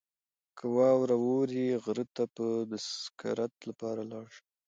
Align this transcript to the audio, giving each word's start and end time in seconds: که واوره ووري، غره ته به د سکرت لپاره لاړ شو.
که 0.57 0.63
واوره 0.75 1.15
ووري، 1.23 1.65
غره 1.83 2.05
ته 2.15 2.23
به 2.33 2.47
د 2.71 2.73
سکرت 3.03 3.53
لپاره 3.69 4.01
لاړ 4.11 4.25
شو. 4.35 4.43